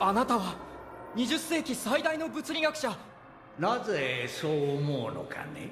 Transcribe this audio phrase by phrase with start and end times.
[0.00, 0.54] あなたは
[1.16, 2.96] 20世紀最大の物理学者。
[3.58, 5.70] なぜそう思うのかね？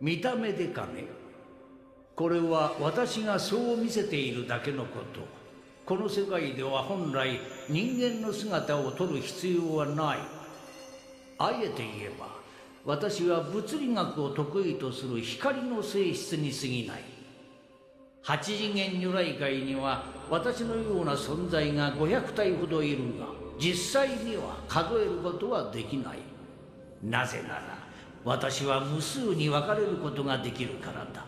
[0.00, 1.06] 見た目でかね？
[2.14, 5.20] これは私がそう見せているだけのこと。
[5.84, 10.18] この世界では本来人間の姿を取る必要はない。
[11.38, 12.28] あえて言えば
[12.84, 17.13] 私は物理学を得意とする光の性質に過ぎない。
[18.26, 23.26] 八次元如来界には私のような存在が500体ほどいるが
[23.60, 26.18] 実際には数えることはできない。
[27.02, 27.78] なぜなら
[28.24, 31.26] 私は無数に分かれることができるからだ。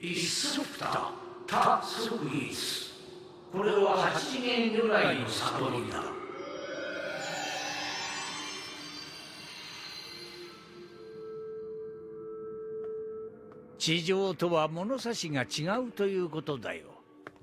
[0.00, 1.12] 一足た
[1.46, 2.91] タスイース
[3.52, 6.02] これは八次元如来の悟りだ。
[13.78, 16.86] 地上とは物差しが違うということだよ。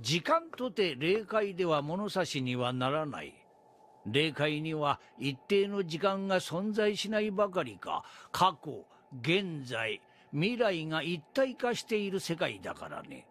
[0.01, 3.35] 時間とて霊界では物差しにはならない。
[4.07, 8.03] 霊界には一定の時間が存在しないばかりか。
[8.31, 8.85] 過去
[9.21, 10.01] 現在
[10.31, 13.27] 未来が一体化している世界だからね。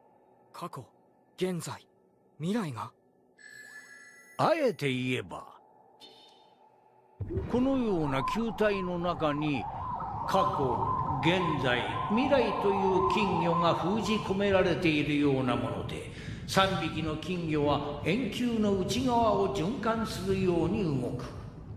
[0.52, 0.84] 過去
[1.36, 1.88] 現在。
[2.40, 2.90] 未来が？
[4.38, 5.44] あえて言えば
[7.50, 9.64] このような球体の中に
[10.28, 10.86] 過去
[11.20, 16.12] 現在未来という金魚が封じ込められているようなもので
[16.46, 21.24] 3匹の金魚は円球の内側を循環するように動く。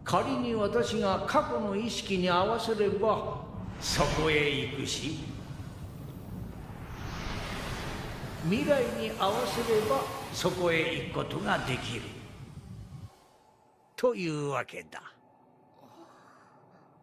[0.04, 3.42] 仮に私が過去の意識に合わせれば
[3.80, 5.20] そこへ行くし
[8.44, 10.04] 未来に合わせれば
[10.34, 12.02] そこへ行くことができる。
[13.96, 15.04] というわけだ。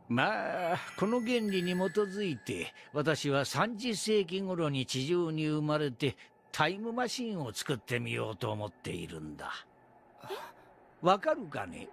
[0.08, 6.16] まあこの原理に基づいて私は30世紀頃に地上に生まれて
[6.50, 9.52] タイムマシンを作ってみようと思っているんだ。
[11.02, 11.88] わかるかね？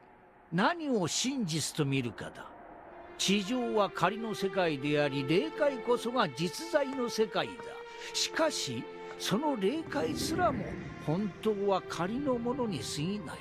[0.51, 2.47] 何を真実と見るかだ。
[3.17, 7.53] 地上は仮の世界であり霊界こそが実在の世界だ。
[8.13, 8.83] しかし
[9.17, 10.65] その霊界すらも
[11.05, 13.37] 本当は仮のものに過ぎない。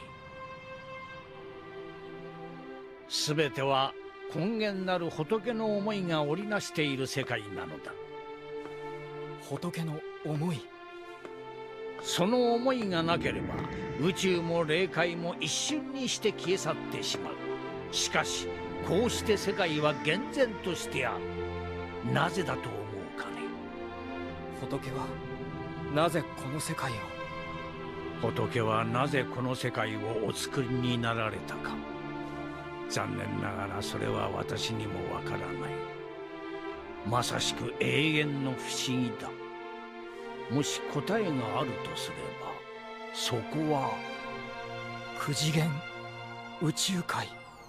[3.09, 3.93] 全ては
[4.35, 7.93] 根源なる仏の思いが織りなしている世界なのだ。
[9.49, 10.61] 仏の思い。
[12.03, 13.55] その思いがなければ
[14.01, 17.35] 宇宙も霊界も一瞬にして消え去ってしまう。
[17.93, 18.47] しかし
[18.87, 21.17] こうして世界は厳然としてあ
[22.05, 22.13] る。
[22.13, 22.79] なぜだと思
[23.17, 23.37] うかね。
[24.61, 25.07] 仏は
[25.95, 26.95] なぜこの世界を？
[28.21, 31.71] 仏はなぜこの世界をお作りになられたか。
[32.91, 35.49] 残念ながらそれは私にもわからない。
[37.09, 39.31] まさしく永遠の不思議だ。
[40.51, 42.53] もし答えがあるとすれば
[43.13, 43.93] そこは
[45.21, 45.71] 9次元
[46.61, 47.29] 宇宙界